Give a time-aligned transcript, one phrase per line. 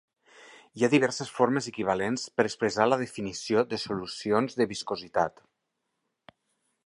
[0.77, 5.43] Hi ha diverses formes equivalents per expressar la definició de solucions de viscositat.